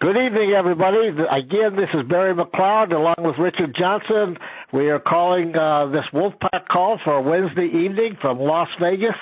[0.00, 1.08] Good evening, everybody.
[1.08, 4.38] Again, this is Barry McLeod along with Richard Johnson.
[4.72, 9.14] We are calling uh, this Wolfpack call for Wednesday evening from Las Vegas.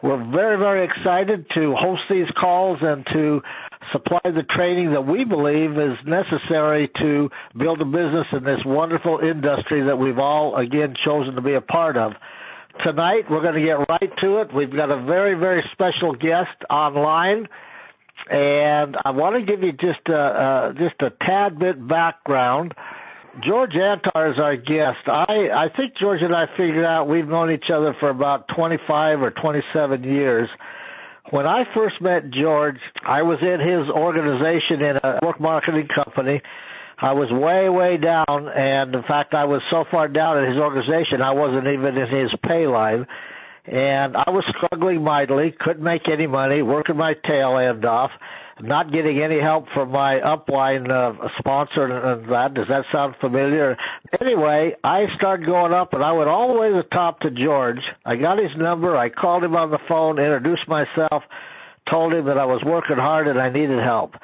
[0.00, 3.42] We're very, very excited to host these calls and to
[3.90, 7.28] supply the training that we believe is necessary to
[7.58, 11.60] build a business in this wonderful industry that we've all, again, chosen to be a
[11.60, 12.12] part of.
[12.84, 14.54] Tonight, we're going to get right to it.
[14.54, 17.48] We've got a very, very special guest online
[18.30, 22.74] and I want to give you just a, just a tad bit background.
[23.42, 25.00] George Antarr is our guest.
[25.06, 29.22] I, I think George and I figured out we've known each other for about 25
[29.22, 30.50] or 27 years.
[31.30, 36.42] When I first met George, I was in his organization in a work marketing company.
[36.98, 40.58] I was way, way down, and in fact, I was so far down in his
[40.58, 43.06] organization, I wasn't even in his pay line
[43.64, 48.10] and I was struggling mightily, couldn't make any money, working my tail end off,
[48.60, 52.54] not getting any help from my upline uh, sponsor and that.
[52.54, 53.76] Does that sound familiar?
[54.20, 57.30] Anyway, I started going up and I went all the way to the top to
[57.30, 57.80] George.
[58.04, 58.96] I got his number.
[58.96, 61.22] I called him on the phone, introduced myself,
[61.88, 64.14] told him that I was working hard and I needed help.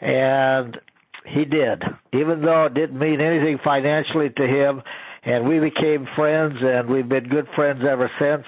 [0.00, 0.80] And
[1.26, 4.82] he did, even though it didn't mean anything financially to him.
[5.22, 8.44] And we became friends and we've been good friends ever since.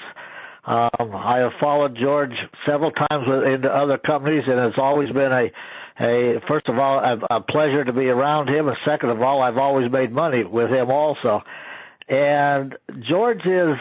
[0.65, 5.51] Um, I have followed George several times into other companies, and it's always been a,
[6.01, 9.43] a first of all a, a pleasure to be around him, and second of all,
[9.43, 11.43] I've always made money with him also.
[12.09, 13.77] And George is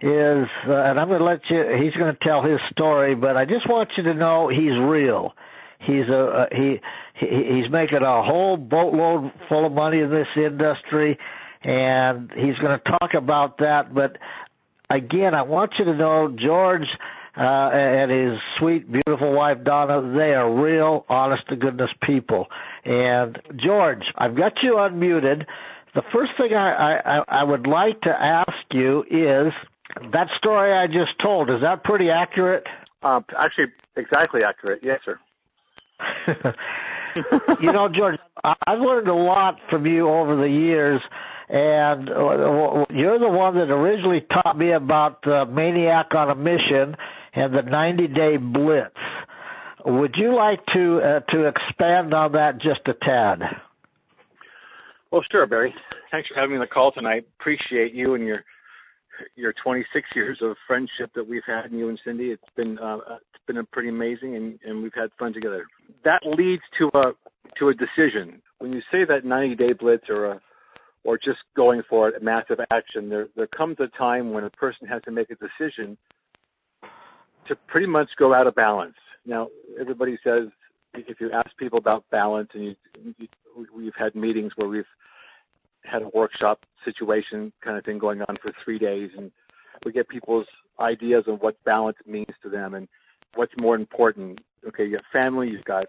[0.00, 1.66] is, uh, and I'm going to let you.
[1.80, 5.34] He's going to tell his story, but I just want you to know he's real.
[5.78, 6.80] He's a he,
[7.14, 11.16] he he's making a whole boatload full of money in this industry,
[11.62, 13.94] and he's going to talk about that.
[13.94, 14.18] But
[14.94, 16.88] again, I want you to know George
[17.36, 22.48] uh, and his sweet, beautiful wife Donna, they are real, honest to goodness people.
[22.84, 25.46] And George, I've got you unmuted.
[25.94, 29.52] The first thing I, I, I would like to ask you is
[30.12, 31.50] that story I just told.
[31.50, 32.66] Is that pretty accurate?
[33.02, 34.80] Uh, actually, exactly accurate.
[34.82, 35.18] Yes, sir.
[37.60, 41.00] you know, George, I've learned a lot from you over the years
[41.48, 46.96] and uh, you're the one that originally taught me about the Maniac on a Mission
[47.34, 48.94] and the 90 Day Blitz.
[49.84, 53.42] Would you like to uh, to expand on that just a tad?
[55.10, 55.74] Well, sure, Barry.
[56.10, 57.26] Thanks for having me on the call tonight.
[57.38, 58.44] Appreciate you and your
[59.36, 62.30] your 26 years of friendship that we've had, and you and Cindy.
[62.30, 65.66] It's been uh, it's been pretty amazing, and, and we've had fun together.
[66.02, 67.12] That leads to a
[67.58, 68.40] to a decision.
[68.58, 70.40] When you say that 90 day blitz or a
[71.04, 73.08] or just going for it, massive action.
[73.08, 75.96] There, there comes a time when a person has to make a decision
[77.46, 78.94] to pretty much go out of balance.
[79.26, 79.48] Now,
[79.78, 80.48] everybody says
[80.94, 82.76] if you ask people about balance, and you,
[83.18, 83.28] you,
[83.74, 84.84] we've had meetings where we've
[85.84, 89.30] had a workshop situation kind of thing going on for three days, and
[89.84, 90.46] we get people's
[90.80, 92.88] ideas of what balance means to them and
[93.34, 94.40] what's more important.
[94.66, 95.86] Okay, you got family, you've got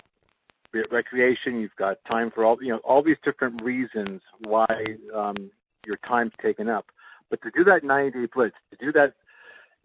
[0.91, 4.67] recreation, you've got time for all you know all these different reasons why
[5.13, 5.49] um,
[5.85, 6.85] your time's taken up.
[7.29, 9.13] But to do that 90 day blitz, to do that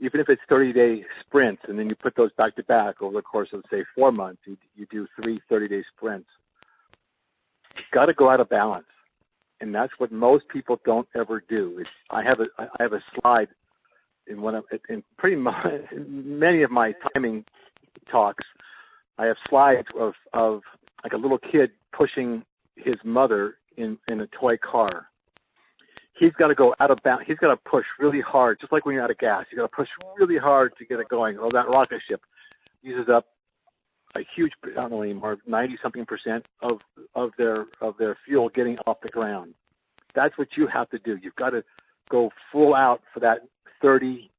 [0.01, 3.15] even if it's 30 day sprints, and then you put those back to back over
[3.15, 6.29] the course of say four months, you, you do three 30 day sprints.
[7.77, 8.87] You've got to go out of balance,
[9.61, 11.79] and that's what most people don't ever do.
[11.79, 13.49] It's, I have a I have a slide
[14.27, 15.67] in one of in pretty much
[16.07, 17.45] many of my timing
[18.11, 18.45] talks.
[19.19, 20.63] I have slides of of
[21.03, 22.45] like a little kid pushing
[22.77, 25.07] his mother in in a toy car.
[26.15, 27.25] He's got to go out of bounds.
[27.27, 29.47] He's got to push really hard, just like when you're out of gas.
[29.51, 31.39] You got to push really hard to get it going.
[31.39, 32.21] Well, that rocket ship
[32.83, 33.27] uses up
[34.17, 36.81] a huge, I don't know anymore, ninety something percent of
[37.15, 39.55] of their of their fuel getting off the ground.
[40.15, 41.19] That's what you have to do.
[41.23, 41.65] You've got to
[42.11, 43.43] go full out for that
[43.81, 44.31] 30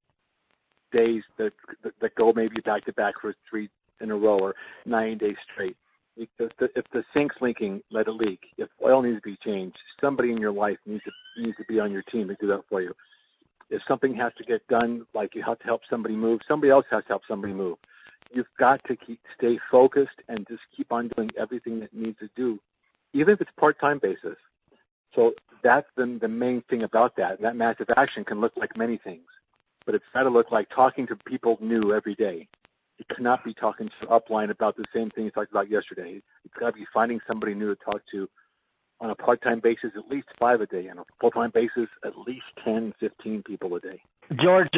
[0.91, 1.53] days that
[2.01, 3.69] that go maybe back to back for three
[4.01, 4.55] in a row or
[4.85, 5.77] nine days straight
[6.17, 8.41] if the, if the sink's leaking, let it leak.
[8.57, 11.79] If oil needs to be changed, somebody in your life needs to needs to be
[11.79, 12.93] on your team to do that for you.
[13.69, 16.85] If something has to get done, like you have to help somebody move, somebody else
[16.91, 17.77] has to help somebody move.
[18.33, 22.29] You've got to keep stay focused and just keep on doing everything that needs to
[22.35, 22.59] do,
[23.13, 24.35] even if it's part-time basis.
[25.15, 25.33] So
[25.63, 27.41] that's the the main thing about that.
[27.41, 29.27] That massive action can look like many things,
[29.85, 32.47] but it's got to look like talking to people new every day
[33.01, 36.11] you cannot be talking to upline about the same thing you talked about yesterday.
[36.11, 38.29] You've got to be finding somebody new to talk to
[38.99, 42.15] on a part-time basis, at least five a day, and on a full-time basis, at
[42.27, 43.99] least 10, 15 people a day.
[44.39, 44.69] George,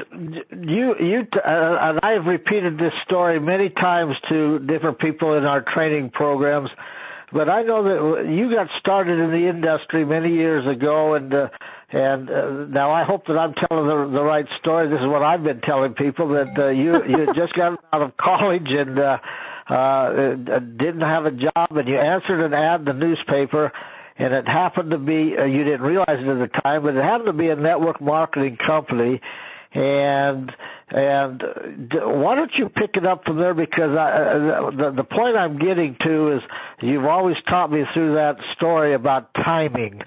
[0.52, 5.62] you you uh, and I've repeated this story many times to different people in our
[5.62, 6.72] training programs
[7.34, 11.50] but I know that you got started in the industry many years ago, and uh,
[11.94, 14.90] and uh, now I hope that I'm telling the, the right story.
[14.90, 18.18] This is what I've been telling people that uh, you you just got out of
[18.18, 19.18] college and uh,
[19.68, 23.72] uh, didn't have a job, and you answered an ad in the newspaper
[24.18, 27.04] and it happened to be uh, you didn't realize it at the time, but it
[27.04, 29.20] happened to be a network marketing company,
[29.74, 30.52] and
[30.90, 31.44] and
[31.94, 33.54] why don't you pick it up from there?
[33.54, 36.44] Because I, uh, the the point I'm getting to is
[36.82, 40.02] you've always taught me through that story about timing.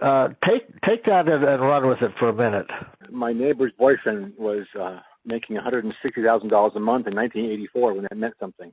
[0.00, 2.70] Uh, take take that and, and run with it for a minute.
[3.10, 7.14] My neighbor's boyfriend was uh, making one hundred and sixty thousand dollars a month in
[7.14, 8.72] 1984 when that meant something.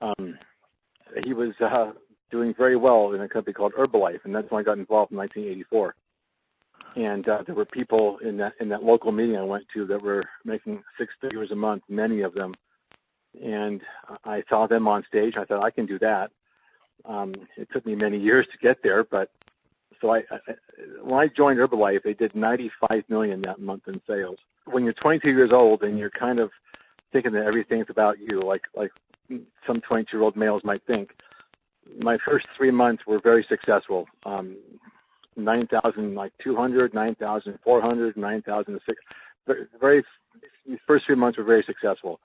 [0.00, 0.38] Um,
[1.24, 1.92] he was uh,
[2.30, 5.18] doing very well in a company called Herbalife, and that's when I got involved in
[5.18, 5.94] 1984
[6.96, 10.02] and uh, there were people in that in that local meeting I went to that
[10.02, 12.54] were making six figures a month, many of them,
[13.42, 13.80] and
[14.24, 15.36] I saw them on stage.
[15.36, 16.30] I thought I can do that.
[17.04, 19.30] Um, it took me many years to get there, but
[20.04, 20.38] so I, I
[21.02, 24.36] when I joined Herbalife, they did 95 million that month in sales.
[24.66, 26.50] When you're 22 years old and you're kind of
[27.10, 28.92] thinking that everything's about you, like like
[29.66, 31.12] some 22 year old males might think,
[31.98, 34.06] my first three months were very successful.
[34.26, 34.56] Um,
[35.36, 38.98] 9,000 like 200, 9,400, 9,006.
[39.80, 40.04] Very,
[40.66, 42.20] these first three months were very successful,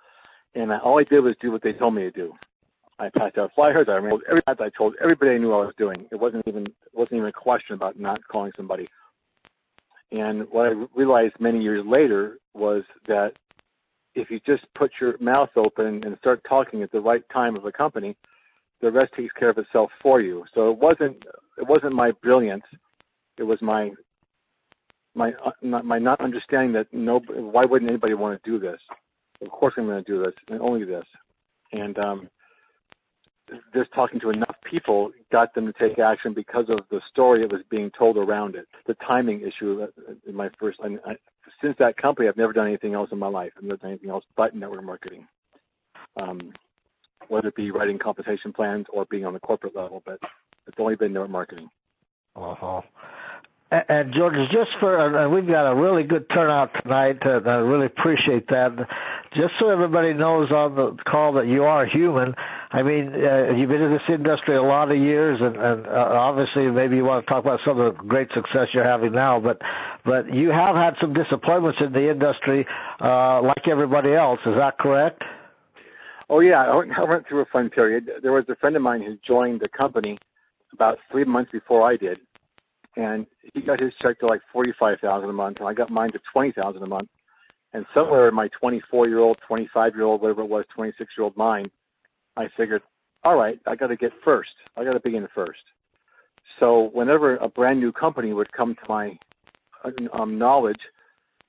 [0.53, 2.33] and I, all I did was do what they told me to do.
[2.99, 3.87] I passed out flyers.
[3.87, 6.05] I remember every I told everybody I knew I was doing.
[6.11, 8.87] It wasn't even wasn't even a question about not calling somebody.
[10.11, 13.33] And what I realized many years later was that
[14.15, 17.65] if you just put your mouth open and start talking at the right time of
[17.65, 18.17] a company,
[18.81, 20.45] the rest takes care of itself for you.
[20.53, 21.23] So it wasn't
[21.57, 22.63] it wasn't my brilliance
[23.39, 23.91] it was my
[25.15, 28.79] my uh, my not understanding that no why wouldn't anybody want to do this
[29.41, 31.05] of course i'm going to do this and only this
[31.71, 32.29] and um
[33.73, 37.51] just talking to enough people got them to take action because of the story that
[37.51, 39.87] was being told around it the timing issue
[40.27, 41.15] in my first I, I,
[41.61, 43.51] since that company i've never done anything else in my life.
[43.57, 45.27] I've never done anything else but network marketing.
[46.19, 46.53] Um
[47.27, 50.19] whether it be writing compensation plans or being on the corporate level but
[50.67, 51.69] it's only been network marketing.
[52.35, 52.81] Uh-huh.
[53.71, 57.85] And George, just for and we've got a really good turnout tonight, and I really
[57.85, 58.89] appreciate that.
[59.33, 62.33] Just so everybody knows on the call that you are human.
[62.71, 66.09] I mean, uh, you've been in this industry a lot of years, and, and uh,
[66.13, 69.39] obviously, maybe you want to talk about some of the great success you're having now.
[69.39, 69.61] But
[70.03, 72.65] but you have had some disappointments in the industry,
[72.99, 74.39] uh, like everybody else.
[74.47, 75.23] Is that correct?
[76.27, 78.09] Oh yeah, I went through a fun period.
[78.23, 80.17] There was a friend of mine who joined the company
[80.73, 82.19] about three months before I did
[82.99, 85.89] and he got his check to like forty five thousand a month, and I got
[85.89, 87.07] mine to twenty thousand a month.
[87.73, 90.65] And somewhere in my twenty four year old, twenty five year old, whatever it was,
[90.73, 91.71] twenty six year old mind,
[92.35, 92.81] I figured,
[93.23, 94.51] all right, I got to get first.
[94.75, 95.61] I got to begin first.
[96.59, 99.17] So whenever a brand new company would come to my
[100.11, 100.79] um, knowledge,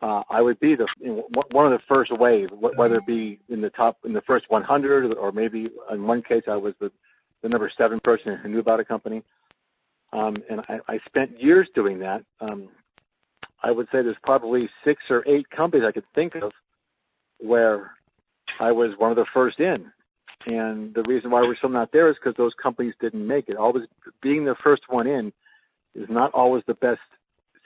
[0.03, 3.41] uh, I would be the you know, one of the first wave, whether it be
[3.49, 6.93] in the top in the first 100, or maybe in one case I was the
[7.43, 9.25] the number seven person who knew about a company.
[10.13, 12.25] Um, and I, I spent years doing that.
[12.41, 12.69] Um,
[13.63, 16.53] I would say there's probably six or eight companies I could think of
[17.39, 17.93] where
[18.59, 19.91] I was one of the first in.
[20.47, 23.57] And the reason why we're still not there is because those companies didn't make it.
[23.57, 23.85] Always
[24.23, 25.33] being the first one in
[25.95, 27.01] is not always the best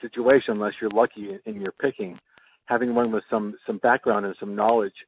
[0.01, 2.19] situation unless you're lucky in your picking.
[2.65, 5.05] Having one with some some background and some knowledge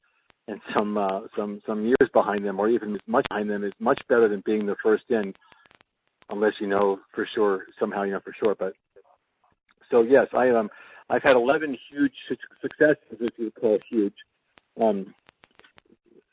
[0.48, 4.00] and some uh, some some years behind them, or even much behind them, is much
[4.08, 5.34] better than being the first in
[6.30, 8.56] unless you know for sure somehow you know for sure.
[8.56, 8.74] But
[9.90, 10.70] so yes, I um
[11.10, 12.14] I've had 11 huge
[12.62, 14.14] successes, if you call it huge,
[14.80, 15.14] um,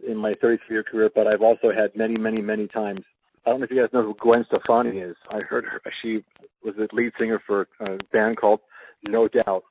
[0.07, 1.11] in my 33 year career.
[1.15, 3.03] But I've also had many, many, many times.
[3.47, 5.17] I don't know if you guys know who Gwen Stefani is.
[5.31, 5.81] I heard her.
[6.03, 6.25] She
[6.65, 8.61] was the lead singer for a band called
[9.07, 9.65] No Doubt,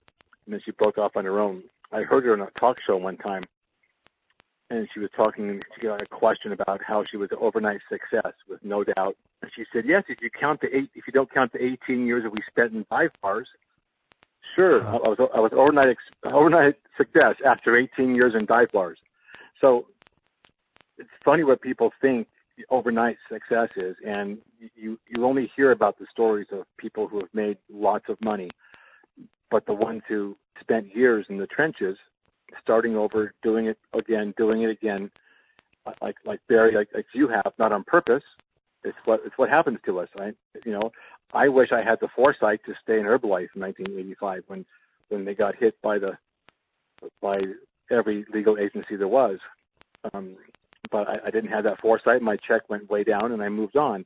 [0.46, 1.64] and then she broke off on her own.
[1.92, 3.44] I heard her on a talk show one time,
[4.74, 5.62] and she was talking.
[5.76, 9.52] She got a question about how she was an overnight success with No Doubt, and
[9.54, 12.24] she said, "Yes, if you count the eight, if you don't count the 18 years
[12.24, 13.50] that we spent in dive bars,
[14.56, 15.00] sure, uh-huh.
[15.04, 18.98] I was I was overnight overnight success after 18 years in dive bars."
[19.62, 19.86] So
[20.98, 22.28] it's funny what people think
[22.70, 24.40] overnight success is, and
[24.76, 28.50] you you only hear about the stories of people who have made lots of money,
[29.52, 31.98] but the ones who spent years in the trenches
[32.62, 35.10] starting over, doing it again, doing it again,
[36.02, 38.24] like like Barry, like, like you have, not on purpose.
[38.84, 40.36] It's what it's what happens to us, right?
[40.66, 40.92] You know,
[41.34, 44.66] I wish I had the foresight to stay in Herbalife in 1985 when
[45.10, 46.18] when they got hit by the
[47.22, 47.42] by
[47.92, 49.40] every legal agency there was.
[50.14, 50.36] Um,
[50.92, 52.22] but I, I didn't have that foresight.
[52.22, 54.06] My check went way down, and I moved on.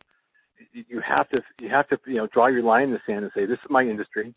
[0.74, 3.32] you have to you have to you know draw your line in the sand and
[3.34, 4.34] say this is my industry.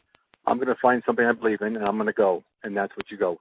[0.47, 2.97] I'm going to find something I believe in, and I'm going to go, and that's
[2.97, 3.39] what you go.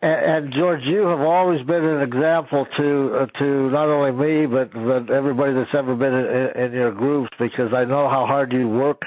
[0.00, 4.72] And, George, you have always been an example to uh, to not only me but
[4.72, 8.68] but everybody that's ever been in, in your groups because I know how hard you
[8.68, 9.02] work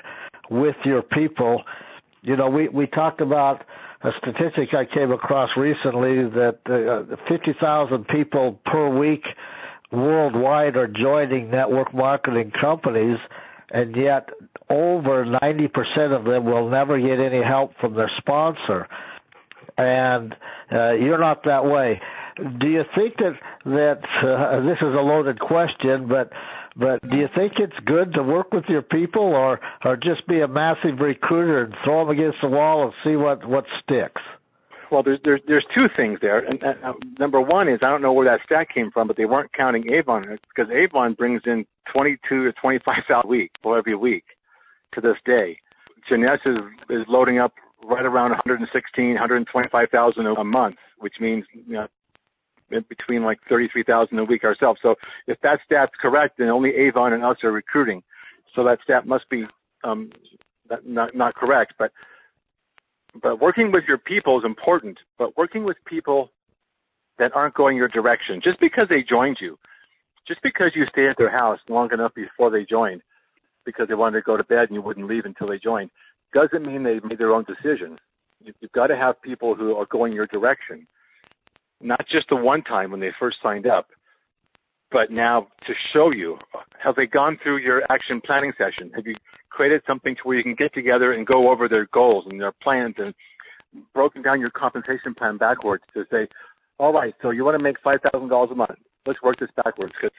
[0.50, 1.64] with your people.
[2.24, 3.64] You know, we we talked about
[4.04, 9.24] a statistic I came across recently that uh, 50,000 people per week
[9.92, 13.20] worldwide are joining network marketing companies,
[13.72, 14.30] and yet
[14.70, 18.88] over 90% of them will never get any help from their sponsor.
[19.84, 20.36] And
[20.72, 22.02] uh, you're not that way.
[22.60, 26.32] Do you think that that uh, this is a loaded question, but
[26.76, 30.40] but do you think it's good to work with your people, or or just be
[30.42, 34.22] a massive recruiter and throw them against the wall and see what what sticks?
[34.92, 36.40] Well, there's there's there's two things there.
[36.40, 39.26] And uh, number one is I don't know where that stat came from, but they
[39.26, 43.96] weren't counting Avon because Avon brings in 22 to 25 thousand a week, or every
[43.96, 44.26] week,
[44.94, 45.58] to this day.
[46.08, 46.58] Jeunesse is
[46.90, 47.54] is loading up
[47.86, 51.88] right around 116, 125,000 a month, which means you know
[52.88, 54.80] between like 33,000 a week ourselves.
[54.82, 54.96] So
[55.28, 58.02] if that stat's correct, then only Avon and us are recruiting.
[58.56, 59.46] So that stat must be
[59.84, 60.12] um,
[60.86, 61.74] not not correct.
[61.78, 61.92] But
[63.22, 65.00] but working with your people is important.
[65.18, 66.32] But working with people
[67.18, 69.58] that aren't going your direction, just because they joined you,
[70.28, 73.02] just because you stayed at their house long enough before they joined,
[73.66, 75.92] because they wanted to go to bed and you wouldn't leave until they joined,
[76.34, 77.98] doesn't mean they've made their own decision.
[78.44, 80.88] You've got to have people who are going your direction
[81.84, 83.88] not just the one time when they first signed up,
[84.92, 86.38] but now to show you.
[86.80, 88.92] Have they gone through your action planning session?
[88.96, 89.16] Have you
[89.50, 92.52] created something to where you can get together and go over their goals and their
[92.52, 93.14] plans and
[93.94, 96.28] broken down your compensation plan backwards to say,
[96.80, 98.80] all right, so you want to make $5,000 a month.
[99.06, 100.16] Let's work this backwards because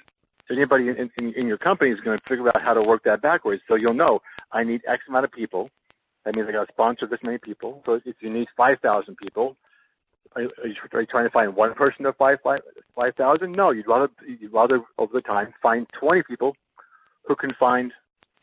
[0.50, 3.20] anybody in, in, in your company is going to figure out how to work that
[3.20, 3.62] backwards.
[3.68, 4.20] So you'll know
[4.52, 5.70] I need X amount of people.
[6.24, 7.82] That means I got to sponsor this many people.
[7.84, 9.56] So if you need 5,000 people,
[10.34, 10.68] are, you, are
[11.00, 12.60] you trying to find one person five five
[12.96, 13.52] five thousand?
[13.52, 16.56] No, you'd rather you'd rather over the time find twenty people
[17.26, 17.92] who can find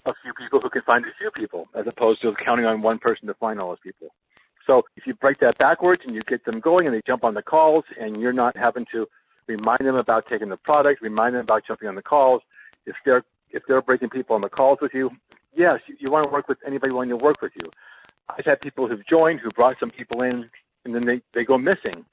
[0.05, 2.99] a few people who can find a few people, as opposed to counting on one
[2.99, 4.09] person to find all those people.
[4.67, 7.33] So if you break that backwards and you get them going and they jump on
[7.33, 9.07] the calls and you're not having to
[9.47, 12.41] remind them about taking the product, remind them about jumping on the calls.
[12.85, 15.09] If they're if they're breaking people on the calls with you,
[15.55, 17.69] yes, you, you want to work with anybody wanting to work with you.
[18.29, 20.49] I've had people who've joined who brought some people in
[20.85, 22.05] and then they, they go missing.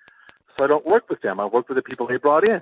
[0.57, 1.39] So I don't work with them.
[1.39, 2.61] I work with the people they brought in,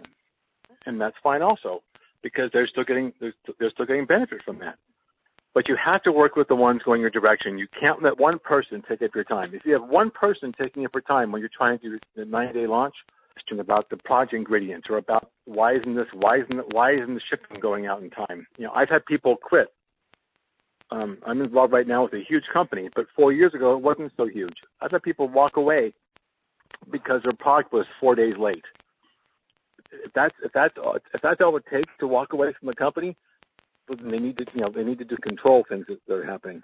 [0.86, 1.82] and that's fine also
[2.22, 4.76] because they're still getting they're, they're still getting benefit from that.
[5.54, 7.58] But you have to work with the ones going your direction.
[7.58, 9.54] You can't let one person take up your time.
[9.54, 12.24] If you have one person taking up your time when you're trying to do the
[12.24, 12.94] nine-day launch,
[13.34, 17.20] question about the project ingredients or about why isn't this, why isn't why isn't the
[17.20, 18.44] shipping going out in time?
[18.58, 19.72] You know, I've had people quit
[20.90, 24.12] um, I'm involved right now with a huge company, but four years ago it wasn't
[24.16, 24.54] so huge.
[24.80, 25.92] I've had people walk away
[26.90, 28.64] because their product was four days late.
[29.92, 30.74] If that's if that's
[31.14, 33.16] if that's all it takes to walk away from the company,
[33.88, 36.62] then they need to you know they need to do control things that are happening.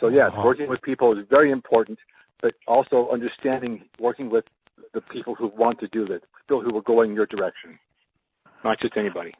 [0.00, 1.98] So yes, working with people is very important,
[2.40, 4.44] but also understanding working with
[4.94, 7.78] the people who want to do this, people who are going your direction,
[8.64, 9.32] not just anybody.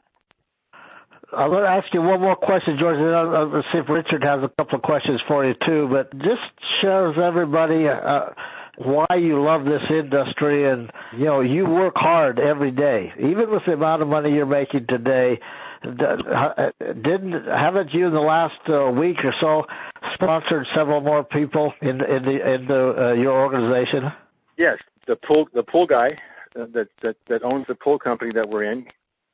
[1.31, 4.43] I'm going to ask you one more question, George, and I'll, see if Richard has
[4.43, 5.87] a couple of questions for you too.
[5.89, 6.41] But just
[6.81, 8.29] shows everybody uh,
[8.77, 13.65] why you love this industry, and you know you work hard every day, even with
[13.65, 15.39] the amount of money you're making today.
[15.83, 19.65] Didn't haven't you in the last uh, week or so
[20.13, 24.11] sponsored several more people in in the in the, uh, your organization?
[24.57, 24.77] Yes,
[25.07, 26.17] the pool the pool guy
[26.55, 28.85] uh, that that that owns the pool company that we're in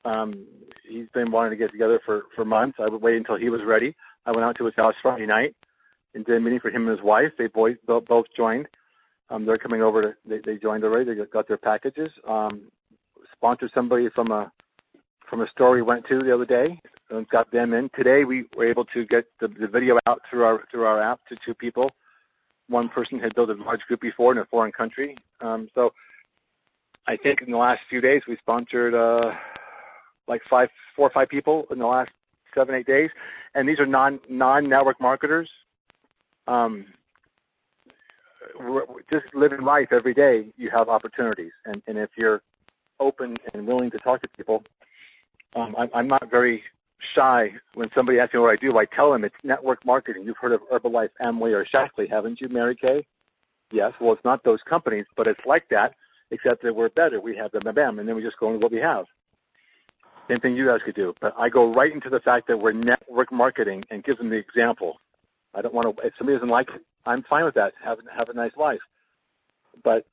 [0.06, 0.46] um,
[0.88, 2.78] he's been wanting to get together for for months.
[2.80, 3.96] I would wait until he was ready.
[4.26, 5.56] I went out to his house Friday night
[6.14, 7.32] and did a meeting for him and his wife.
[7.38, 8.68] They both both joined.
[9.30, 10.16] Um, they're coming over to.
[10.26, 11.14] They, they joined already.
[11.14, 12.12] They got their packages.
[12.28, 12.72] Um,
[13.34, 14.52] sponsored somebody from a
[15.30, 16.80] from a store we went to the other day.
[17.12, 18.24] And got them in today.
[18.24, 21.36] We were able to get the, the video out through our through our app to
[21.44, 21.90] two people.
[22.68, 25.18] One person had built a large group before in a foreign country.
[25.42, 25.92] Um, so
[27.08, 29.32] I think in the last few days we sponsored uh,
[30.30, 32.12] like five, four or five people in the last
[32.56, 33.10] seven, eight days,
[33.56, 35.50] and these are non non network marketers.
[36.48, 36.86] Um,
[39.12, 42.42] just living life every day, you have opportunities, and and if you're
[43.00, 44.64] open and willing to talk to people,
[45.56, 46.64] um, I'm, I'm not very
[47.16, 48.78] shy when somebody asks me what I do.
[48.78, 50.24] I tell them it's network marketing.
[50.24, 53.06] You've heard of Herbalife, Amway, or Shaklee, haven't you, Mary Kay?
[53.72, 53.94] Yes.
[54.02, 55.94] Well, it's not those companies, but it's like that,
[56.32, 57.22] except that we're better.
[57.22, 59.06] We have the bam, and then we just go into what we have.
[60.30, 61.14] Same thing you guys could do.
[61.20, 64.36] But I go right into the fact that we're network marketing and give them the
[64.36, 65.02] example.
[65.56, 66.06] I don't want to.
[66.06, 67.74] If somebody doesn't like it, I'm fine with that.
[67.84, 68.80] Have have a nice life.
[69.84, 70.06] But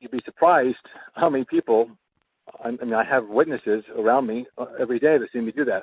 [0.00, 0.76] you'd be surprised
[1.14, 1.90] how many people.
[2.64, 5.82] I mean, I have witnesses around me uh, every day that see me do that.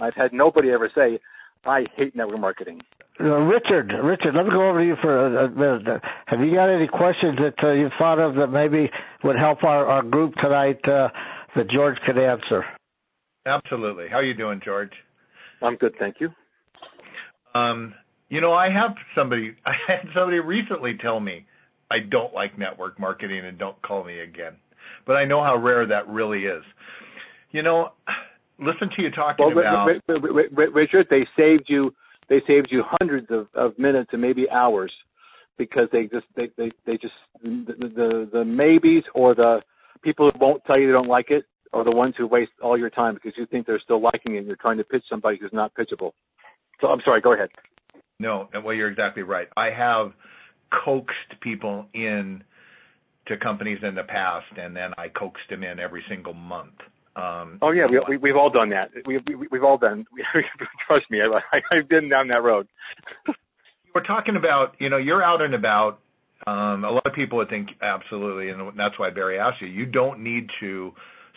[0.00, 1.18] I've had nobody ever say,
[1.64, 2.82] "I hate network marketing."
[3.18, 6.02] Uh, Richard, Richard, let me go over to you for a, minute.
[6.26, 8.90] Have you got any questions that uh, you've thought of that maybe
[9.22, 11.10] would help our, our group tonight uh,
[11.56, 12.64] that George could answer?
[13.46, 14.08] Absolutely.
[14.08, 14.92] How are you doing, George?
[15.62, 16.32] I'm good, thank you.
[17.54, 17.94] Um,
[18.28, 19.54] you know, I have somebody.
[19.66, 21.46] I had somebody recently tell me
[21.90, 24.54] I don't like network marketing and don't call me again.
[25.06, 26.62] But I know how rare that really is.
[27.50, 27.92] You know,
[28.58, 30.00] listen to you talking well, about.
[30.72, 31.94] Richard, they saved you
[32.30, 34.92] they saved you hundreds of, of minutes and maybe hours
[35.58, 39.60] because they just they they, they just the, the the maybes or the
[40.02, 42.76] people who won't tell you they don't like it are the ones who waste all
[42.76, 45.38] your time because you think they're still liking it and you're trying to pitch somebody
[45.38, 46.12] who's not pitchable.
[46.80, 47.50] So I'm sorry, go ahead.
[48.18, 49.48] No, well you're exactly right.
[49.56, 50.12] I have
[50.70, 52.42] coaxed people in
[53.26, 56.74] to companies in the past and then I coaxed them in every single month.
[57.16, 58.90] Um, oh yeah, we, we, have all done that.
[59.04, 60.06] We, we, we've all done.
[60.12, 60.24] We,
[60.86, 62.68] trust me, I, I've been down that road.
[63.94, 66.00] We're talking about, you know, you're out and about.
[66.46, 69.68] Um, a lot of people would think absolutely, and that's why Barry asked you.
[69.68, 70.94] You don't need to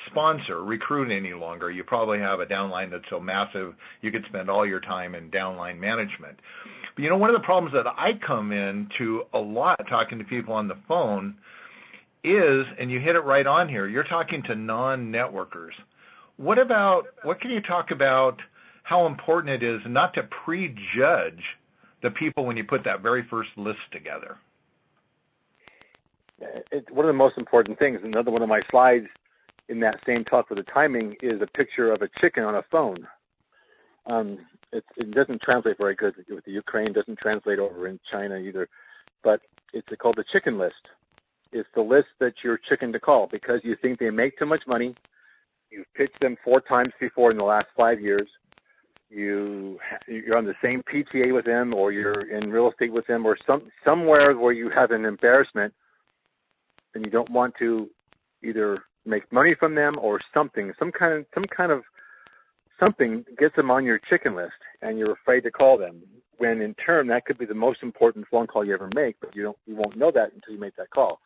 [0.07, 1.69] sponsor, recruit any longer.
[1.71, 5.29] You probably have a downline that's so massive you could spend all your time in
[5.29, 6.39] downline management.
[6.95, 10.23] But you know, one of the problems that I come into a lot talking to
[10.23, 11.35] people on the phone
[12.23, 15.73] is, and you hit it right on here, you're talking to non-networkers.
[16.37, 18.39] What about, what can you talk about
[18.83, 21.43] how important it is not to prejudge
[22.01, 24.37] the people when you put that very first list together?
[26.73, 27.99] It's one of the most important things.
[28.03, 29.05] Another one of my slides
[29.69, 32.63] in that same talk with the timing is a picture of a chicken on a
[32.69, 33.07] phone.
[34.07, 34.39] Um,
[34.73, 36.91] it, it doesn't translate very good with the Ukraine.
[36.91, 38.67] Doesn't translate over in China either.
[39.23, 39.39] But
[39.71, 40.89] it's called the chicken list
[41.53, 44.65] is the list that you're chicken to call because you think they make too much
[44.67, 44.95] money.
[45.69, 48.27] You've pitched them four times before in the last five years.
[49.09, 53.25] You you're on the same PTA with them, or you're in real estate with them,
[53.25, 55.71] or some somewhere where you have an embarrassment,
[56.95, 57.89] and you don't want to
[58.43, 61.83] either make money from them or something, some kind of some kind of
[62.79, 66.01] something gets them on your chicken list, and you're afraid to call them.
[66.37, 69.35] When in turn, that could be the most important phone call you ever make, but
[69.35, 71.19] you don't you won't know that until you make that call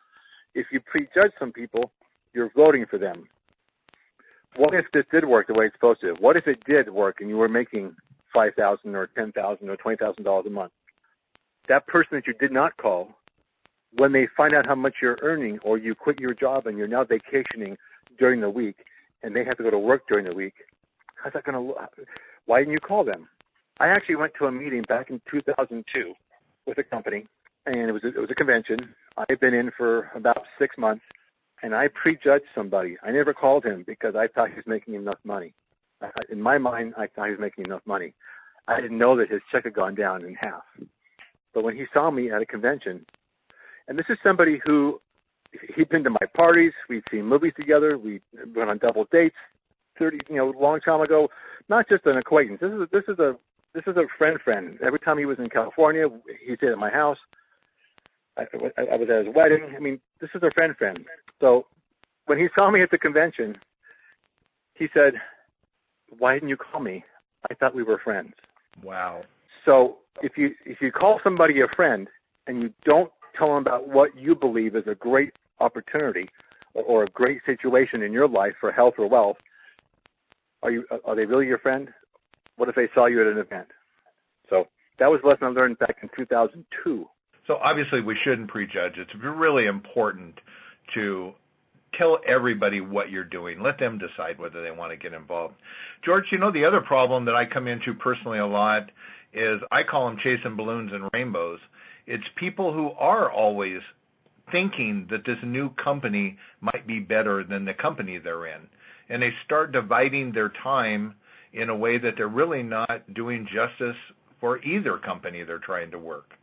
[0.57, 1.91] if you prejudge some people,
[2.33, 3.27] you're voting for them.
[4.55, 6.15] What if this did work the way it's supposed to?
[6.19, 7.95] What if it did work and you were making
[8.33, 10.71] five thousand or ten thousand or twenty thousand dollars a month?
[11.67, 13.09] That person that you did not call,
[13.93, 16.87] when they find out how much you're earning, or you quit your job and you're
[16.87, 17.77] now vacationing
[18.19, 18.77] during the week,
[19.23, 20.53] and they have to go to work during the week,
[21.15, 21.79] how's that going to look?
[22.45, 23.27] Why didn't you call them?
[23.79, 26.13] I actually went to a meeting back in 2002
[26.65, 27.25] with a company,
[27.65, 28.93] and it was a, it was a convention.
[29.17, 31.03] I've been in for about six months,
[31.63, 32.97] and I prejudged somebody.
[33.03, 35.53] I never called him because I thought he was making enough money.
[36.29, 38.13] In my mind, I thought he was making enough money.
[38.67, 40.63] I didn't know that his check had gone down in half.
[41.53, 43.05] But when he saw me at a convention,
[43.87, 45.01] and this is somebody who
[45.75, 48.21] he'd been to my parties, we'd seen movies together, we
[48.55, 49.35] went on double dates,
[49.97, 51.29] thirty, you know, long time ago.
[51.69, 52.59] Not just an acquaintance.
[52.61, 53.37] This is a, this is a
[53.73, 54.77] this is a friend friend.
[54.81, 56.07] Every time he was in California,
[56.45, 57.17] he stayed at my house.
[58.37, 58.45] I,
[58.91, 59.73] I was at his wedding.
[59.75, 61.03] I mean, this is a friend friend.
[61.41, 61.65] So
[62.25, 63.57] when he saw me at the convention,
[64.75, 65.15] he said,
[66.17, 67.03] "Why didn't you call me?
[67.49, 68.33] I thought we were friends."
[68.83, 69.23] Wow.
[69.65, 72.07] So if you if you call somebody a friend
[72.47, 76.29] and you don't tell them about what you believe is a great opportunity
[76.73, 79.37] or, a great situation in your life for health or wealth,
[80.61, 81.91] are you are they really your friend?
[82.57, 83.67] What if they saw you at an event?
[84.49, 84.67] So
[84.99, 87.07] that was a lesson I learned back in 2002.
[87.47, 88.97] So obviously we shouldn't prejudge.
[88.97, 90.39] It's really important
[90.93, 91.33] to
[91.93, 93.61] tell everybody what you're doing.
[93.61, 95.55] Let them decide whether they want to get involved.
[96.03, 98.91] George, you know the other problem that I come into personally a lot
[99.33, 101.59] is I call them chasing balloons and rainbows.
[102.07, 103.81] It's people who are always
[104.51, 108.61] thinking that this new company might be better than the company they're in.
[109.09, 111.15] And they start dividing their time
[111.53, 113.95] in a way that they're really not doing justice
[114.39, 116.33] for either company they're trying to work.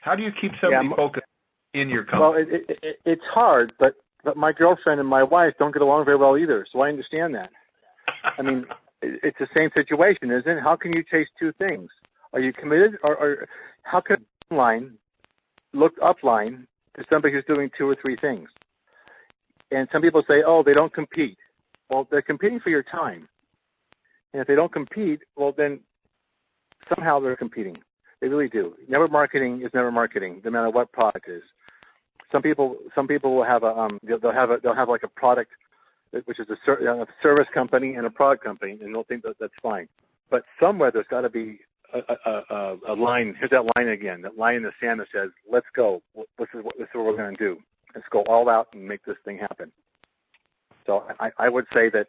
[0.00, 1.26] How do you keep somebody yeah, focused
[1.74, 2.20] in your company?
[2.22, 6.04] Well, it, it, it's hard, but but my girlfriend and my wife don't get along
[6.04, 7.50] very well either, so I understand that.
[8.36, 8.66] I mean,
[9.02, 10.60] it's the same situation, isn't it?
[10.60, 11.88] How can you chase two things?
[12.32, 13.48] Are you committed, or, or
[13.82, 14.92] how can line
[15.72, 18.48] look upline to somebody who's doing two or three things?
[19.70, 21.38] And some people say, oh, they don't compete.
[21.90, 23.28] Well, they're competing for your time.
[24.32, 25.80] And if they don't compete, well, then
[26.94, 27.76] somehow they're competing.
[28.20, 28.74] They really do.
[28.88, 31.42] Never marketing is never marketing, no matter what product is.
[32.32, 35.08] Some people, some people will have a, um, they'll have a, they'll have like a
[35.08, 35.52] product,
[36.24, 39.36] which is a, ser- a service company and a product company, and they'll think that
[39.38, 39.88] that's fine.
[40.30, 41.60] But somewhere there's got to be
[41.94, 43.34] a, a, a, line.
[43.38, 44.22] Here's that line again.
[44.22, 46.02] That line in the sand that says, "Let's go.
[46.38, 47.58] This is what this is what we're going to do.
[47.94, 49.72] Let's go all out and make this thing happen."
[50.86, 52.08] So I, I would say that,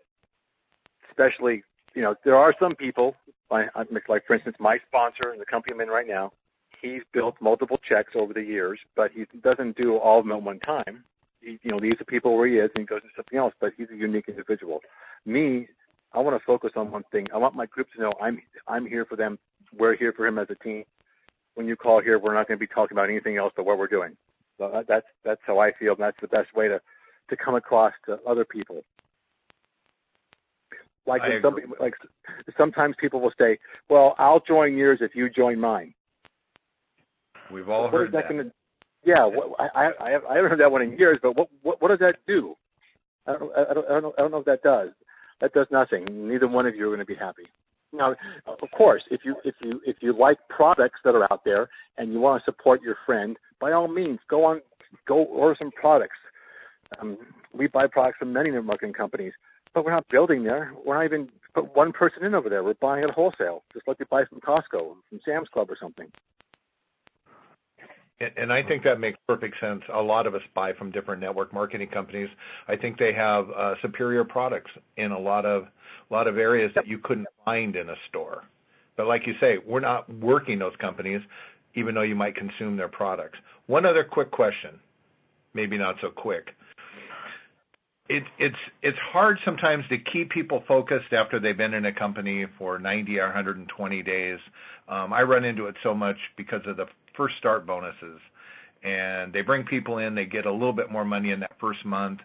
[1.09, 1.63] especially,
[1.95, 3.15] you know, there are some people,
[3.49, 3.69] like,
[4.07, 6.31] like for instance, my sponsor and the company I'm in right now,
[6.79, 10.43] he's built multiple checks over the years, but he doesn't do all of them at
[10.43, 11.03] one time.
[11.41, 13.53] He, you know, leaves the people where he is and he goes into something else,
[13.59, 14.81] but he's a unique individual.
[15.25, 15.67] Me,
[16.13, 17.27] I want to focus on one thing.
[17.33, 19.37] I want my group to know I'm I'm here for them.
[19.77, 20.83] We're here for him as a team.
[21.55, 23.77] When you call here, we're not going to be talking about anything else but what
[23.77, 24.15] we're doing.
[24.57, 25.93] So that's that's how I feel.
[25.93, 26.81] And that's the best way to
[27.29, 28.83] to come across to other people.
[31.05, 31.93] Like some, like
[32.57, 33.57] sometimes people will say,
[33.89, 35.93] "Well, I'll join yours if you join mine."
[37.49, 38.27] We've all heard that.
[38.27, 38.29] that.
[38.29, 38.51] Gonna,
[39.05, 41.87] yeah, what, I, I, I haven't heard that one in years, but what, what, what
[41.87, 42.57] does that do?
[43.25, 44.89] I don't, I don't, I don't, know, I don't know what that does.
[45.41, 46.05] That does nothing.
[46.27, 47.43] Neither one of you are going to be happy.
[47.93, 51.69] Now, of course, if you if you if you like products that are out there
[51.97, 54.61] and you want to support your friend, by all means, go on,
[55.05, 56.17] go order some products.
[56.99, 57.17] Um,
[57.53, 59.33] we buy products from many marketing companies,
[59.73, 60.73] but we're not building there.
[60.85, 62.63] We're not even put one person in over there.
[62.63, 66.11] We're buying at wholesale, just like you buy from Costco, from Sam's Club or something.
[68.19, 69.83] And I think that makes perfect sense.
[69.93, 72.29] A lot of us buy from different network marketing companies.
[72.67, 75.67] I think they have uh, superior products in a lot of
[76.11, 78.43] areas that you couldn't find in a store.
[78.95, 81.21] But like you say, we're not working those companies,
[81.75, 83.37] even though you might consume their products.
[83.67, 84.79] One other quick question,
[85.53, 86.55] maybe not so quick.
[88.09, 92.45] It, it's it's hard sometimes to keep people focused after they've been in a company
[92.57, 94.39] for 90 or 120 days.
[94.87, 98.19] Um, I run into it so much because of the fast start bonuses,
[98.83, 100.15] and they bring people in.
[100.15, 102.19] They get a little bit more money in that first month.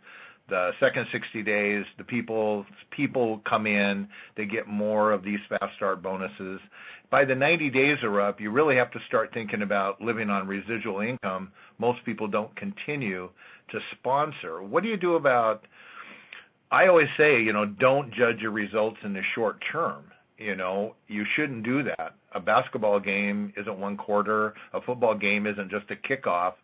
[0.48, 4.09] The second 60 days, the people people come in.
[4.37, 6.61] They get more of these fast start bonuses.
[7.11, 10.46] By the 90 days are up, you really have to start thinking about living on
[10.46, 11.52] residual income.
[11.78, 13.31] Most people don't continue
[13.70, 14.62] to sponsor.
[14.62, 15.66] What do you do about
[16.72, 20.05] I always say, you know, don't judge your results in the short term.
[20.42, 22.14] You know, you shouldn't do that.
[22.33, 24.55] A basketball game isn't one quarter.
[24.72, 26.55] A football game isn't just a kickoff.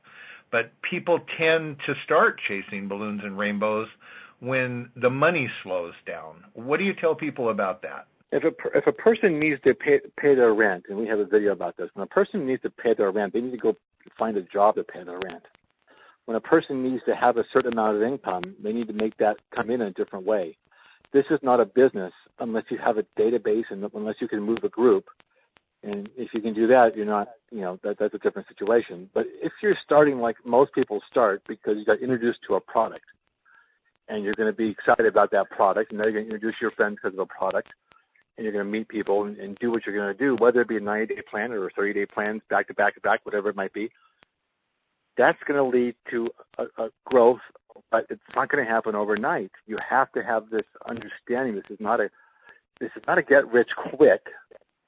[0.50, 3.88] But people tend to start chasing balloons and rainbows
[4.40, 6.44] when the money slows down.
[6.54, 8.06] What do you tell people about that?
[8.30, 11.24] If a if a person needs to pay pay their rent, and we have a
[11.24, 13.76] video about this, when a person needs to pay their rent, they need to go
[14.18, 15.44] find a job to pay their rent
[16.28, 19.16] when a person needs to have a certain amount of income, they need to make
[19.16, 20.58] that come in a different way.
[21.12, 24.58] This is not a business unless you have a database and unless you can move
[24.62, 25.06] a group.
[25.82, 29.08] And if you can do that, you're not, you know, that, that's a different situation.
[29.14, 33.04] But if you're starting like most people start because you got introduced to a product
[34.08, 36.60] and you're going to be excited about that product and then you're going to introduce
[36.60, 37.68] your friends because of a product
[38.36, 40.60] and you're going to meet people and, and do what you're going to do, whether
[40.60, 43.00] it be a 90 day plan or a 30 day plan, back to back to
[43.00, 43.90] back, whatever it might be,
[45.16, 47.40] that's going to lead to a, a growth,
[47.90, 49.50] but it's not going to happen overnight.
[49.66, 51.54] You have to have this understanding.
[51.54, 52.10] This is not a
[52.80, 54.28] this is not a get rich quick,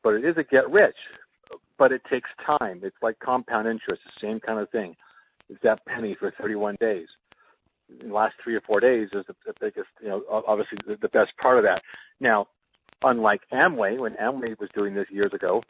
[0.03, 0.97] but it is a get rich.
[1.77, 2.81] But it takes time.
[2.85, 4.97] It's like compound interest, the same kind of thing.
[5.49, 7.09] It's that penny for 31 days.
[8.01, 10.97] In the last three or four days is the, the biggest, you know, obviously the,
[10.97, 11.83] the best part of that.
[12.21, 12.47] Now,
[13.03, 15.65] unlike Amway, when Amway was doing this years ago,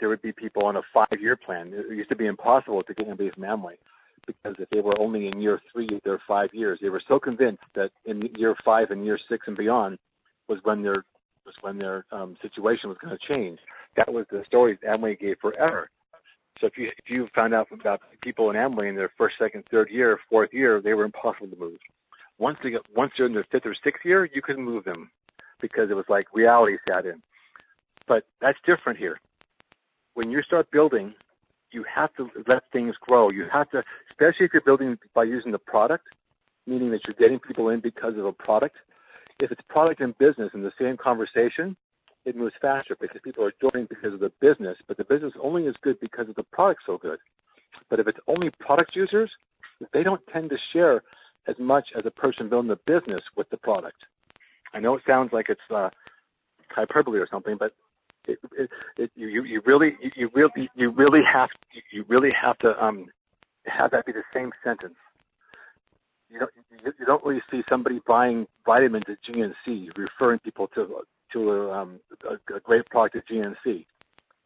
[0.00, 1.72] there would be people on a five-year plan.
[1.74, 3.74] It used to be impossible to get anybody from Amway
[4.26, 7.18] because if they were only in year three of their five years, they were so
[7.18, 9.98] convinced that in year five and year six and beyond
[10.48, 11.04] was when their
[11.46, 13.58] was when their um, situation was going to change.
[13.96, 15.90] That was the story Amway gave forever.
[16.60, 19.64] So if you if you found out about people in Amway in their first, second,
[19.70, 21.78] third year, fourth year, they were impossible to move.
[22.38, 25.10] Once they get once they're in their fifth or sixth year, you couldn't move them
[25.60, 27.22] because it was like reality sat in.
[28.06, 29.18] But that's different here
[30.14, 31.14] when you start building,
[31.74, 33.30] you have to let things grow.
[33.30, 36.06] You have to, especially if you're building by using the product,
[36.66, 38.76] meaning that you're getting people in because of a product.
[39.40, 41.76] If it's product and business in the same conversation,
[42.24, 45.64] it moves faster because people are joining because of the business, but the business only
[45.64, 47.18] is good because of the product so good.
[47.90, 49.30] But if it's only product users,
[49.92, 51.02] they don't tend to share
[51.46, 54.06] as much as a person building the business with the product.
[54.72, 55.90] I know it sounds like it's uh,
[56.70, 57.74] hyperbole or something, but
[58.26, 61.50] it, it, it, you you really you really you really have
[61.90, 63.06] you really have to um
[63.66, 64.96] have that be the same sentence.
[66.30, 66.50] you don't
[66.98, 72.00] you don't really see somebody buying vitamins at GNC referring people to to a, um,
[72.28, 73.86] a, a great product at GNC.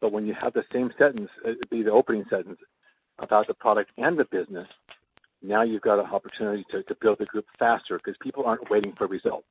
[0.01, 2.59] But when you have the same sentence, it be the opening sentence
[3.19, 4.67] about the product and the business,
[5.41, 8.93] now you've got an opportunity to, to build the group faster because people aren't waiting
[8.97, 9.47] for results.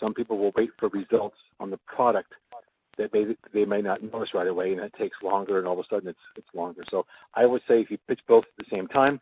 [0.00, 2.32] Some people will wait for results on the product
[2.98, 5.84] that they they may not notice right away, and it takes longer, and all of
[5.84, 6.82] a sudden it's it's longer.
[6.90, 9.20] So I would say if you pitch both at the same time,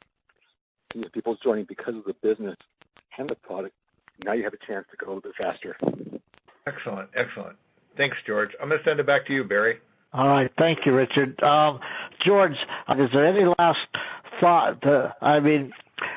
[0.95, 2.57] if people's joining because of the business
[3.19, 3.75] and the product,
[4.25, 5.77] now you have a chance to go a little bit faster.
[6.67, 7.57] Excellent, excellent.
[7.97, 8.51] Thanks, George.
[8.61, 9.79] I'm going to send it back to you, Barry.
[10.13, 11.41] All right, thank you, Richard.
[11.43, 11.79] Um,
[12.25, 13.79] George, is there any last
[14.41, 14.83] thought?
[14.83, 15.73] To, I mean,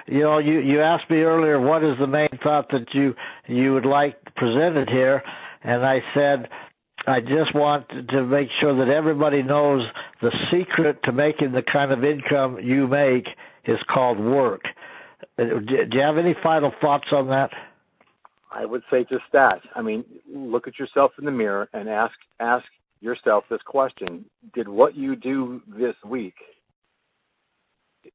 [0.08, 3.16] you know, you you asked me earlier what is the main thought that you
[3.48, 5.22] you would like presented here,
[5.64, 6.50] and I said
[7.06, 9.86] I just want to make sure that everybody knows
[10.22, 13.28] the secret to making the kind of income you make
[13.66, 14.64] is called work.
[15.38, 17.52] Uh, do you have any final thoughts on that?
[18.52, 19.62] I would say just that.
[19.76, 22.66] I mean, look at yourself in the mirror and ask ask
[23.02, 26.36] yourself this question: Did what you do this week,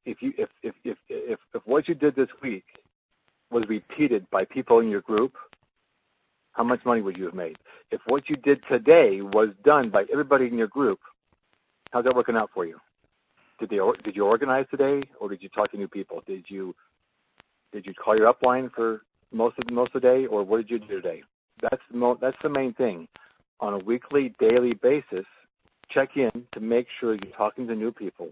[0.05, 2.65] if you if if if if, if what you did this week
[3.51, 5.35] was repeated by people in your group,
[6.59, 7.57] how much money would you have made?
[7.89, 10.99] If what you did today was done by everybody in your group,
[11.91, 12.77] how's that working out for you?
[13.61, 16.21] Did they did you organize today, or did you talk to new people?
[16.27, 16.75] Did you
[17.71, 20.69] did you call your upline for most of most of the day, or what did
[20.69, 21.23] you do today?
[21.61, 23.07] That's the mo- that's the main thing.
[23.61, 25.25] On a weekly, daily basis,
[25.87, 28.31] check in to make sure you're talking to new people.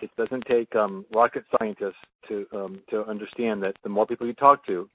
[0.00, 4.32] It doesn't take um, rocket scientists to um, to understand that the more people you
[4.32, 4.88] talk to,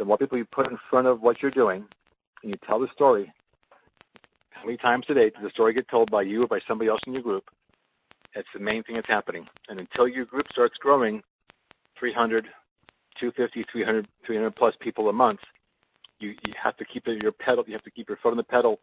[0.00, 1.84] the more people you put in front of what you're doing,
[2.42, 3.30] and you tell the story.
[4.48, 6.88] How many times a day does the story get told by you or by somebody
[6.88, 7.44] else in your group?
[8.34, 9.46] That's the main thing that's happening.
[9.68, 11.22] And until your group starts growing
[11.98, 12.44] 300,
[13.20, 15.40] 250, 300, 300 plus people a month,
[16.18, 18.42] you, you have to keep your pedal, you have to keep your foot on the
[18.42, 18.80] pedal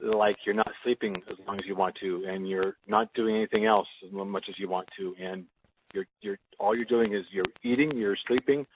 [0.00, 3.66] like you're not sleeping as long as you want to and you're not doing anything
[3.66, 5.44] else as much as you want to and
[5.92, 8.66] you're you're all you're doing is you're eating, you're sleeping,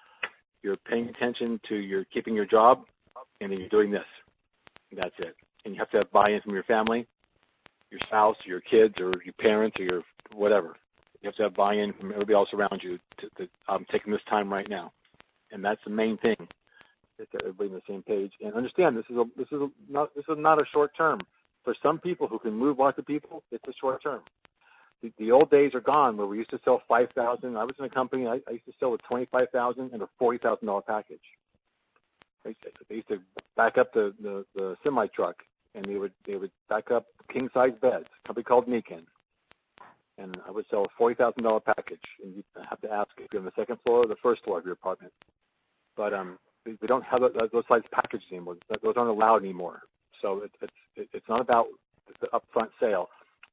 [0.65, 2.85] you're paying attention to you're keeping your job
[3.41, 4.05] and then you're doing this.
[4.97, 5.37] That's it.
[5.65, 7.07] And you have to have buy-in from your family
[7.95, 10.03] your spouse, your kids, or your parents, or your
[10.35, 10.75] whatever.
[11.23, 12.99] You have to have buy-in from everybody else around you.
[13.19, 14.93] To, to, I'm taking this time right now,
[15.53, 16.37] and that's the main thing.
[17.19, 20.13] That everybody on the same page and understand this is a this is a, not
[20.17, 21.21] this is not a short term.
[21.63, 24.21] For some people who can move lots of people, it's a short term.
[25.05, 27.59] The, the old days are gone where we used to sell five thousand.
[27.59, 30.09] I was in a company I, I used to sell a twenty-five thousand and a
[30.19, 31.21] forty thousand dollar package.
[32.43, 32.55] They,
[32.89, 33.21] used to
[33.55, 35.37] back up the the, the semi truck
[35.75, 38.07] and they would they would back up king size beds.
[38.25, 39.03] A company called Nikken,
[40.17, 43.31] and I would sell a forty thousand dollar package, and you have to ask if
[43.31, 45.13] you're on the second floor or the first floor of your apartment.
[45.99, 48.57] But um, we, we don't have those size packages anymore.
[48.83, 49.83] Those aren't allowed anymore.
[50.23, 50.51] So it,
[50.97, 51.67] it's it's not about
[52.23, 53.11] the upfront sale.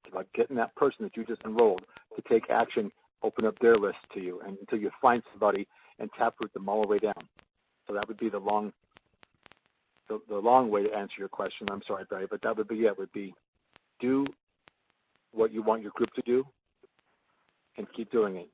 [0.08, 1.86] About getting that person that you just enrolled
[2.16, 2.92] to take action,
[3.24, 5.68] open up their list to you, and until you find somebody
[6.00, 7.14] and taproot them all the way down.
[7.88, 8.74] So that would be the long
[10.10, 11.68] the, the long way to answer your question.
[11.72, 12.98] I'm sorry, Barry, but that would be it.
[12.98, 13.34] Would be
[14.00, 14.26] do
[15.32, 16.46] what you want your group to do,
[17.78, 18.50] and keep doing it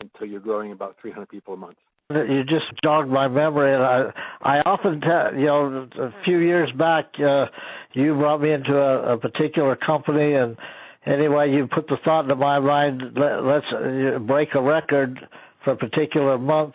[0.00, 1.78] until you're growing about 300 people a month.
[2.10, 6.72] You just jogged my memory, and I I often tell you know a few years
[6.72, 7.48] back uh,
[7.92, 10.56] you brought me into a, a particular company, and
[11.04, 15.28] anyway you put the thought into my mind let, let's uh, break a record
[15.62, 16.72] for a particular month,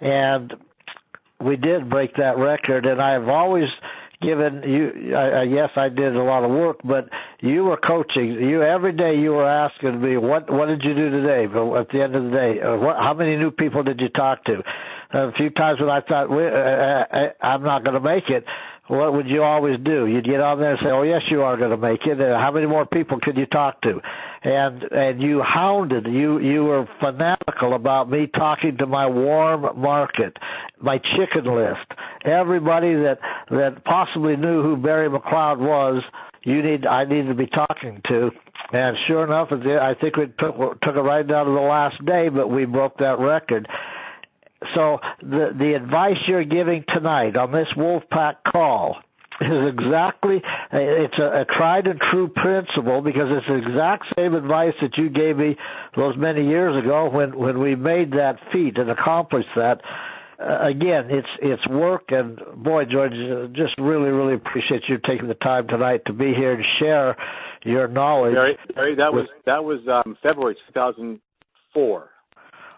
[0.00, 0.52] and
[1.40, 3.68] we did break that record, and I've always
[4.22, 5.14] given you.
[5.14, 7.08] I, yes, I did a lot of work, but
[7.40, 8.32] you were coaching.
[8.32, 11.88] You every day you were asking me, "What what did you do today?" But at
[11.90, 14.62] the end of the day, uh, what, how many new people did you talk to?
[15.10, 18.30] A few times when I thought we, uh, uh I, I'm not going to make
[18.30, 18.46] it,
[18.88, 20.06] what would you always do?
[20.06, 22.38] You'd get on there and say, "Oh yes, you are going to make it." Uh,
[22.38, 24.00] how many more people could you talk to?
[24.42, 30.36] And and you hounded, you you were fanatical about me talking to my warm market,
[30.80, 31.86] my chicken list,
[32.24, 36.02] everybody that that possibly knew who Barry McLeod was.
[36.44, 38.32] You need, I needed to be talking to.
[38.72, 42.30] And sure enough, I think it took took it right down to the last day,
[42.30, 43.68] but we broke that record.
[44.74, 48.98] So the the advice you're giving tonight on this Wolfpack call
[49.40, 54.74] is exactly it's a, a tried and true principle because it's the exact same advice
[54.80, 55.56] that you gave me
[55.96, 59.80] those many years ago when when we made that feat and accomplished that.
[60.38, 65.28] Uh, again, it's it's work, and boy, George, uh, just really, really appreciate you taking
[65.28, 67.16] the time tonight to be here and share
[67.62, 68.34] your knowledge.
[68.34, 72.11] Barry, Barry that was that was um, February 2004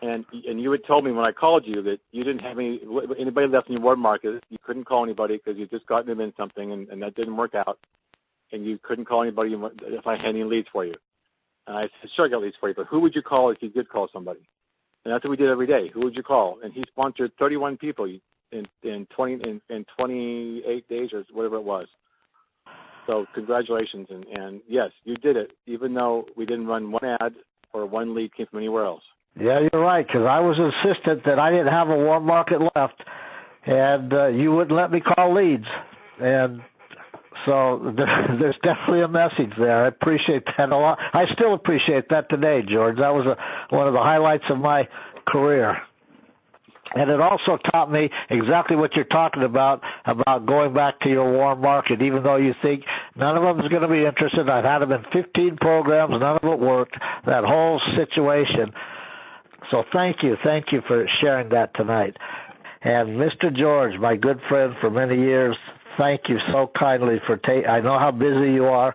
[0.05, 2.81] and and you had told me when I called you that you didn't have any
[3.19, 4.45] anybody left in your warm market.
[4.51, 7.37] You couldn't call anybody because you just gotten them in something, and, and that didn't
[7.37, 7.79] work out.
[8.53, 10.95] And you couldn't call anybody if I had any leads for you.
[11.67, 13.63] And I said, sure, I got leads for you, but who would you call if
[13.63, 14.41] you did call somebody?
[15.05, 15.89] And that's what we did every day.
[15.89, 16.59] Who would you call?
[16.63, 21.65] And he sponsored 31 people in in 20 in, in 28 days or whatever it
[21.65, 21.87] was.
[23.07, 27.35] So congratulations, and, and yes, you did it, even though we didn't run one ad
[27.73, 29.03] or one lead came from anywhere else.
[29.39, 33.03] Yeah, you're right, because I was insistent that I didn't have a warm market left,
[33.67, 35.67] and uh, you wouldn't let me call leads.
[36.21, 36.63] And
[37.45, 39.85] so there's definitely a message there.
[39.85, 40.99] I appreciate that a lot.
[41.13, 42.99] I still appreciate that today, George.
[42.99, 43.37] That was a,
[43.75, 44.89] one of the highlights of my
[45.27, 45.79] career.
[46.95, 51.33] And it also taught me exactly what you're talking about, about going back to your
[51.33, 52.85] warm market, even though you think
[53.17, 54.49] none of them is going to be interested.
[54.49, 56.97] I've had them in 15 programs, none of it worked.
[57.27, 58.73] That whole situation
[59.71, 62.17] so thank you, thank you for sharing that tonight.
[62.83, 63.53] And Mr.
[63.53, 65.57] George, my good friend for many years,
[65.97, 67.69] thank you so kindly for taking.
[67.69, 68.95] I know how busy you are,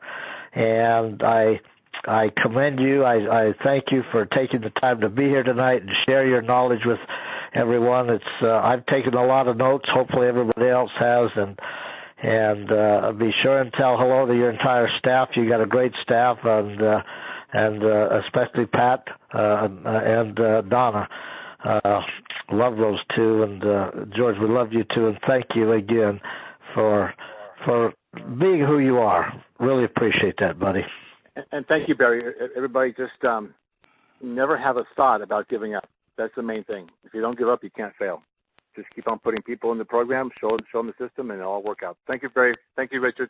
[0.53, 1.59] and I
[2.05, 3.03] I commend you.
[3.03, 6.41] I, I thank you for taking the time to be here tonight and share your
[6.41, 6.99] knowledge with
[7.53, 8.09] everyone.
[8.09, 9.89] It's uh, I've taken a lot of notes.
[9.89, 11.59] Hopefully everybody else has, and
[12.21, 15.29] and uh, be sure and tell hello to your entire staff.
[15.33, 17.03] You got a great staff, and uh,
[17.53, 21.07] and uh, especially Pat uh, and uh, Donna.
[21.63, 22.01] Uh,
[22.51, 26.21] love those two, and uh, George, we love you too, and thank you again
[26.73, 27.13] for
[27.65, 27.93] for
[28.39, 29.33] being who you are.
[29.59, 30.85] Really appreciate that, buddy.
[31.35, 32.33] And, and thank you, Barry.
[32.55, 33.53] Everybody, just um,
[34.21, 35.89] never have a thought about giving up.
[36.17, 36.89] That's the main thing.
[37.03, 38.21] If you don't give up, you can't fail.
[38.73, 41.41] Just keep on putting people in the program, show them, show them the system, and
[41.41, 41.97] it'll all work out.
[42.07, 42.55] Thank you, Barry.
[42.77, 43.27] Thank you, Richard.